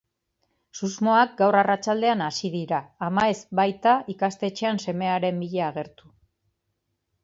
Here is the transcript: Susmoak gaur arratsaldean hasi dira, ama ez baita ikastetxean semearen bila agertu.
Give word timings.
Susmoak 0.77 1.35
gaur 1.41 1.57
arratsaldean 1.59 2.25
hasi 2.29 2.51
dira, 2.55 2.81
ama 3.11 3.29
ez 3.37 3.39
baita 3.63 3.97
ikastetxean 4.17 4.85
semearen 4.89 5.43
bila 5.47 5.67
agertu. 5.73 6.15